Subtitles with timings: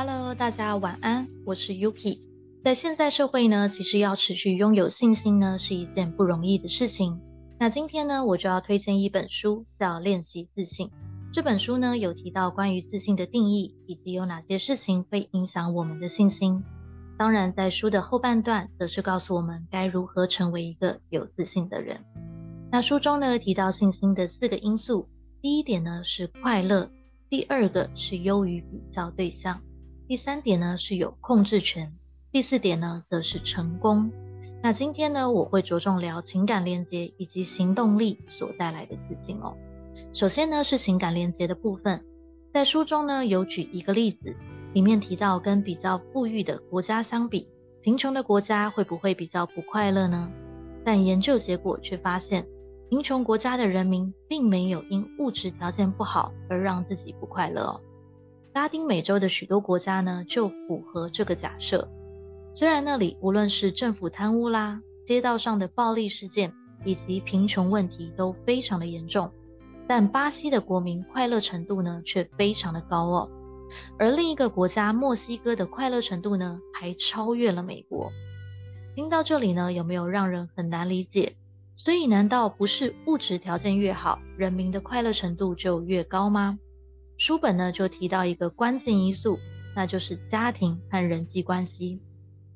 [0.00, 2.20] Hello，大家晚安，我是 Yuki。
[2.62, 7.20] 在现在社会呢，其实要持续拥有信心呢，是一件不容易的事情。
[7.58, 10.86] 那今天呢，我就要推荐一本书，叫《练习自信》。
[11.32, 16.62] 这本书呢，有提到关于自信的定义，以及有哪些事情会影响我们的信心。
[17.18, 22.04] 当然，在书的后半段，则是告诉我们该如何成为一个有自信的人。
[22.70, 25.08] 那书中呢，提到信心的四个因素，
[25.42, 26.88] 第一点呢是快乐，
[27.28, 29.60] 第二个是优于比较对象。
[30.08, 31.92] 第三点呢是有控制权，
[32.32, 34.10] 第四点呢则是成功。
[34.62, 39.54] 那今天呢我会着重聊情感连接以及行动力所带来的自信哦。
[40.14, 42.02] 首先呢是情感连接的部分，
[42.54, 44.34] 在书中呢有举一个例子，
[44.72, 47.46] 里面提到跟比较富裕的国家相比，
[47.82, 50.32] 贫穷的国家会不会比较不快乐呢？
[50.86, 52.46] 但研究结果却发现，
[52.88, 57.80] 贫穷国家的人民并没有因物质条件不好而让自己不快乐哦。
[58.58, 61.88] 拉丁美洲的许多国家呢，就符合这个假设。
[62.56, 66.52] 虽然那里无论是政府贪污啦、街道上的暴力事件
[66.84, 69.30] 以及贫穷问题都非常的严重，
[69.86, 73.30] 但巴西的国民快乐程度呢却非常的高哦。
[73.96, 78.10] 而另一个国家墨西哥的快乐程度呢，还超越了美国。
[78.96, 81.36] 听到这里呢，有没有让人很难理解？
[81.76, 86.58] 所以难道不是物质条件越好，人民的快乐程度就越高吗？
[87.18, 89.40] 书本呢就提到一个关键因素，
[89.74, 92.00] 那就是家庭和人际关系。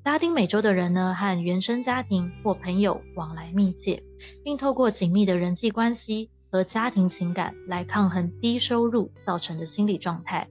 [0.05, 4.01] 拉丁美洲的人呢和原生家庭或朋友往来密切，
[4.41, 10.47] 并透过紧密的人际关系和家庭情感来抗衡低收入造成的心理状态。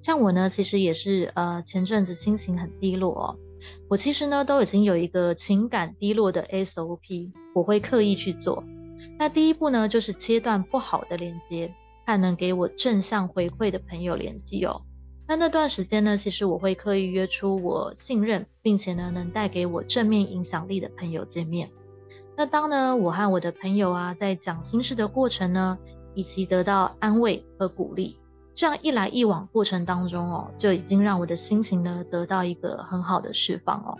[0.00, 3.36] 像我呢，其实也是呃前阵子心情很低落哦，
[3.86, 8.64] 我其实呢都已经有一个情感低落的 SOP，我会刻意去做。
[9.18, 11.74] 那第一步呢就是切断不好的连接。
[12.06, 14.82] 和能给我正向回馈的朋友联系哦。
[15.28, 21.70] 那那段时间呢，其实我会刻意约出我信任，并且呢能带给我正面影响力的朋友见面。
[22.36, 25.78] 那当呢我和我的朋友啊在讲心事的过程呢，
[26.14, 28.18] 以及得到安慰和鼓励，
[28.54, 33.96] 这样一来一往过程当中哦，就已经让我的心情呢得到一个很好的释放哦。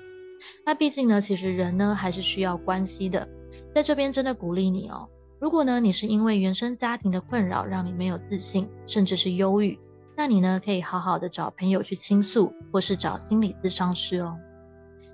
[0.66, 3.28] 那毕竟呢，其实人呢还是需要关系的，
[3.74, 5.08] 在这边真的鼓励你哦。
[5.42, 9.76] 如果呢，你是因为原生家庭的困扰让你没有自信，甚至是忧郁，
[10.16, 14.38] 那你呢可以好好的找朋友去倾诉，或是找心理咨商师哦。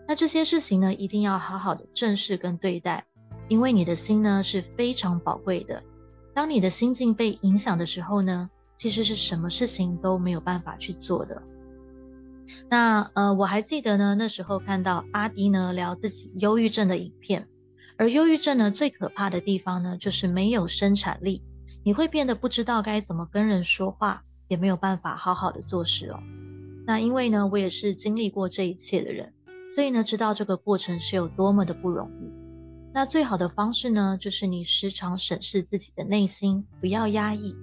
[0.06, 3.06] 那这些事情呢，一定要好好的正视跟对待，
[3.48, 5.82] 因为你的心呢是非常宝贵的。
[6.34, 11.42] 当你的心境被影响的时候呢，其实是什么事情都没有办法去做的。
[12.68, 17.48] 那呃，我还记得呢，那时候看到阿迪呢聊自己忧郁症的影片。
[17.98, 21.42] 而忧郁症呢，最可怕的地方呢，就是没有生产力，
[21.82, 26.22] 你会变得不知道该怎么跟人说话，也没有办法好好的做事哦。
[26.86, 29.34] 那因为呢，我也是经历过这一切的人，
[29.74, 32.30] 所以呢，知道这个过程是有多么的不容易。
[32.94, 37.56] 那最好的方式呢，就是你时常审视自己的内心，不要压抑，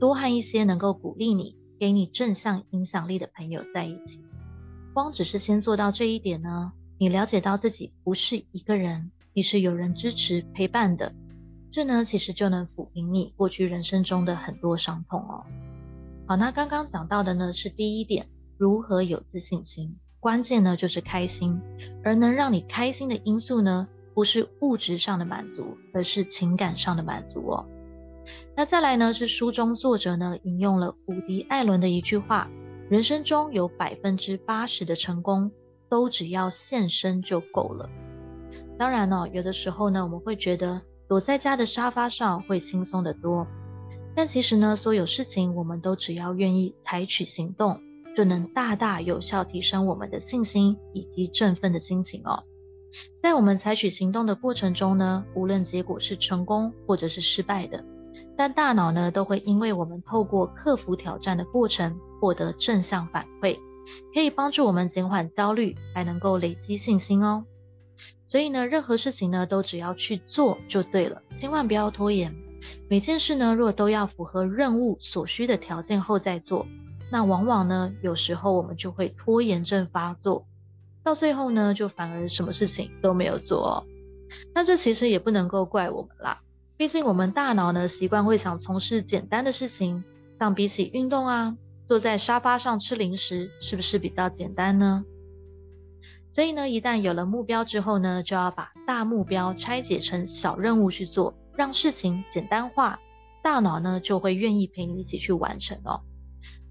[0.00, 4.24] 多和一些能够鼓励你、给你正向影响力的朋友在一起。
[4.94, 9.10] 光只是先做到这一点呢，你了解到自己不是一个人。
[9.34, 11.14] 你是有人支持陪伴的，
[11.70, 15.42] 这呢其实就能抚平你过去人生中的很多伤痛哦。
[16.26, 18.28] 好，那刚刚讲到的呢是第一点，
[18.58, 21.58] 如何有自信心，关键呢就是开心，
[22.04, 27.64] 而能让你开心的因素呢，不是物质上的满足，而是情感上的满足哦。
[28.54, 32.50] 那再来呢是书中作者呢引用了伍迪·艾伦的一句话：
[32.90, 35.50] 人生中有百分之八十的成功，
[35.88, 37.88] 都只要现身就够了。
[38.82, 43.46] 当然呢，有的时候呢，我们会觉得躲在家的沙发上会轻松得多。
[44.12, 47.80] 但其实呢，所有事情我们都只要愿意采取行动，
[48.16, 52.42] 就能大大有效提升我们的信心以及振奋的心情哦。
[53.22, 57.84] 在我们采取行动的过程中呢，无论结果是成功或者是失败的，
[58.36, 63.56] 但大脑呢都会因为我们透过克服挑战的过程获得正向反馈，
[64.12, 67.44] 可以帮助我们减缓焦虑，还能够累积信心哦。
[68.32, 72.34] 所以呢，任何事情呢，都只要去做就对了，千万不要拖延。
[72.88, 76.66] 每件事呢，若都要符合任务所需的条件后再做，
[77.10, 80.46] 那往往呢，有时候我们就会拖延症发作，
[81.04, 83.86] 到最后呢，就反而什么事情都没有做。
[84.54, 86.40] 那这其实也不能够怪我们啦，
[86.78, 90.02] 毕竟我们大脑呢，习惯会想从事简单的事情，
[90.38, 91.54] 像比起运动啊，
[91.86, 95.04] 坐在沙发上吃零食，是不是比较简单呢？
[96.32, 102.98] 所以呢，一旦有了目标之后呢，就要把大目标拆解成小任务去做，让事情简单化，
[103.42, 106.00] 大脑呢就会愿意陪你一起去完成哦。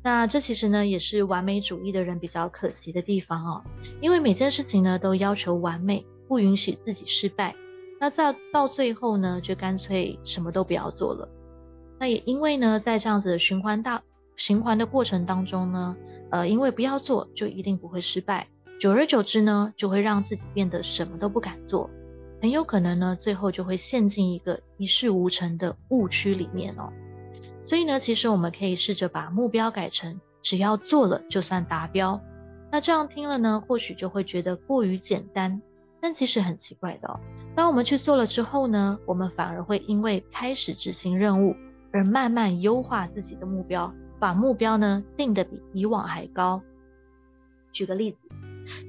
[0.04, 3.64] 那这其实呢，也是完美主义的人比较可惜的地方哦，
[4.02, 7.56] 因为每件事情呢都要求完美，不允许自己失败。
[8.00, 11.30] 那到到最后呢，就干脆什么都不要做了。
[12.00, 14.02] 那也因为呢，在这样子的循环大
[14.38, 15.96] 循环的过程当中呢，
[16.32, 18.48] 呃，因为不要做就一定不会失败，
[18.82, 21.88] 久而久之呢，就会让自己变得什么都不敢做，
[22.42, 26.92] 很有可能呢，最后就会陷进一个一事无成的误区里面哦。
[27.62, 32.20] 所以呢，其实我们可以试着把目标改成只要做了就算达标。
[32.72, 35.62] 那这样听了呢，或许就会觉得过于简单。
[36.00, 37.20] 但其实很奇怪的哦，
[37.56, 41.56] 当我们去做了之后呢，我们反而会因为开始执行任务
[41.94, 46.60] 而慢慢优化自己的目标，把目标呢定得比以往还高。
[47.72, 48.18] 举个例子，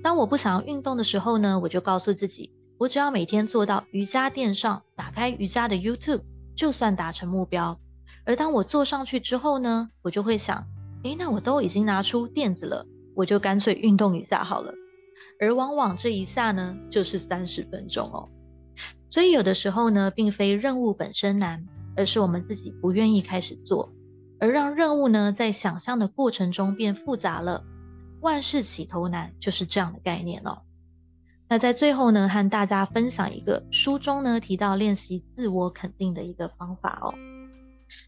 [0.02, 6.22] 当我不想要运动的时候呢，我就告诉自己，我只要每天做到瑜伽垫上打开瑜伽的 YouTube，
[6.54, 7.78] 就算达成目标。
[8.24, 10.66] 而当我坐上去之后呢，我就会想，
[11.02, 14.72] 诶，那我都已经拿出垫子了，我就干脆运动一下好了。
[15.40, 18.28] 而往往这一下呢，就是三十分钟哦。
[19.08, 21.66] 所以有的时候呢，并非任务本身难，
[21.96, 23.92] 而是我们自己不愿意开始做，
[24.38, 27.64] 而让任务呢，在想象的过程中变复杂了。
[28.22, 30.62] 万事起头难，就是这样的概念哦。
[31.48, 37.12] 那在最后呢，和大家分享一个书中呢提到练习自我肯定的一个方法哦。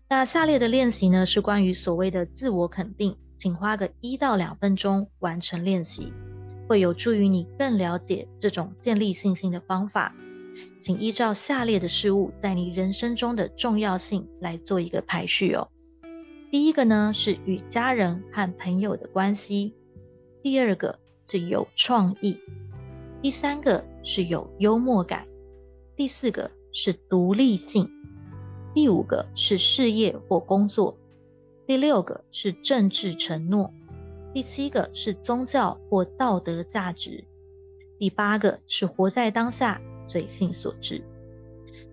[0.09, 6.13] 那下列的练习呢，是关于所谓的自我肯定，请花个一到两分钟完成练习，
[6.69, 10.15] 会有助于你更了解这种建立信心的方法。
[10.81, 15.69] 请依照下列的事物在你人生中的重要性来做一个排序哦。
[16.53, 19.75] 第一个呢是与家人和朋友的关系，
[20.45, 22.39] 第二个是有创意，
[23.23, 25.27] 第三个是有幽默感，
[25.97, 27.91] 第四个是独立性。
[28.75, 30.99] 第五个是事业或工作，
[31.67, 33.73] 第六个是政治承诺，
[34.35, 37.25] 第七个是宗教或道德价值，
[37.99, 41.03] 第八个是活在当下，随性所致。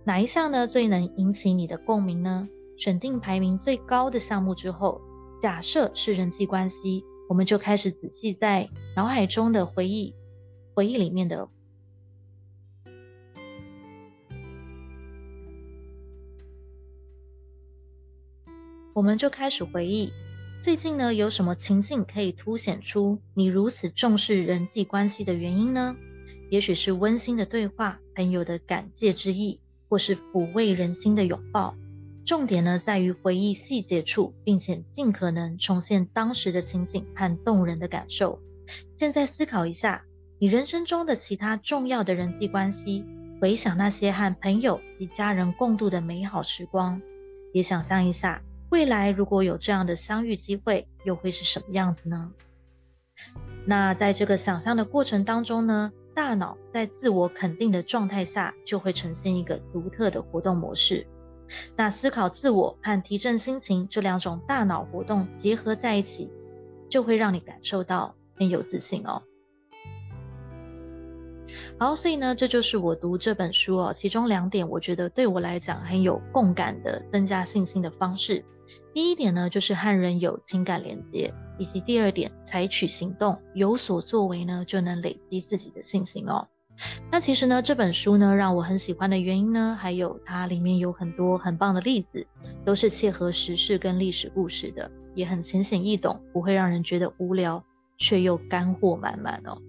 [0.03, 2.49] 哪一项呢最能引起你的共鸣呢？
[2.75, 4.99] 选定排名最高的项目之后，
[5.41, 10.13] 假设是人际关系，我们就开始仔细在脑海中的回忆，
[10.73, 11.47] 回忆里面的。
[18.91, 20.11] 我们就开始回忆，
[20.61, 25.95] 最近呢有什么情境可以凸显出你如此重视人际关系的原因呢？
[26.49, 31.77] 也许是温馨的对话、朋友的感谢之意，或是抚慰人心的拥抱。
[32.31, 38.39] 重点呢在于回忆细节处，并且尽可能重现当时的情景和动人的感受。
[38.95, 40.05] 现在思考一下，
[40.39, 43.03] 你人生中的其他重要的人际关系，
[43.41, 47.01] 回想那些和朋友及家人共度的美好时光，
[47.51, 48.41] 也想象一下。
[48.69, 52.31] 未来如果有这样的相遇机会，又会是什么样子呢？
[53.65, 61.05] 那在这个想象的过程当中呢，大脑在自我肯定的状态下，就会呈现一个独特的活动模式。
[61.75, 66.29] 那思考自我和提振心情这两种大脑活动结合在一起，
[66.89, 69.21] 就会让你感受到很有自信哦。
[71.77, 78.45] 好，所以呢，这就是我读这本书哦，其中两点我觉得对我来讲很有共感的，增加信心的方式。
[78.93, 86.47] 第一点呢，就是和人有情感连接，以及第二点，采取行动，有所作为呢，就能累积自己的信心哦。
[87.11, 92.25] 那其实呢，这本书呢，让我很喜欢的原因呢，还有它里面有很多很棒的例子，
[92.65, 97.63] 都是切合时事跟历史故事的，也很浅显易懂，不会让人觉得无聊，
[97.97, 99.61] 却又干货满满哦。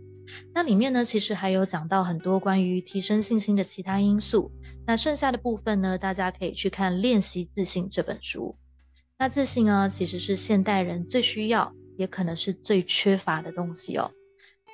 [0.55, 4.51] 那里面呢，其实还有讲到很多关于提升信心的其他因素。
[4.87, 8.57] 那剩下的部分呢，大家可以去看《练习自信》这本书。
[9.19, 14.11] 那自信啊，其实是现代人最需要，也可能是最缺乏的东西哦。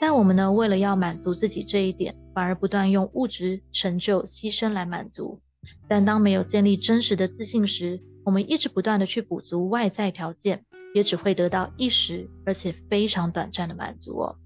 [0.00, 5.40] 但我们呢，为了要满足自己这一点，反而不断用物质成就牺牲来满足。
[5.88, 10.64] 但当没有建立真实的自信时，我们一直不断的去补足外在条件，
[10.94, 14.36] 也只会得到一时而且非常短暂的满足哦。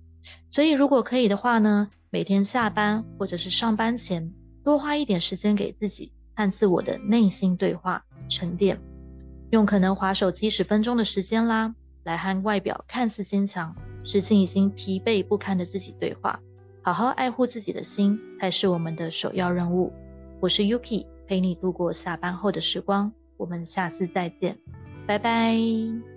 [0.49, 4.33] 所以，如果可以的话呢，每天下班或者是上班前，
[4.65, 8.81] 多花一点时间给自己和自我的内心对话沉淀。
[9.51, 16.41] 用可能划手机十分钟的时间啦，来和外表看似坚强、实际已经疲惫不堪的自己对话，
[16.83, 19.93] 好好爱护自己的心才是我们的首要任务。
[20.41, 24.59] 我是 Yuki，陪你度过下班后的时光，我们下次再见，
[25.07, 26.12] 拜拜。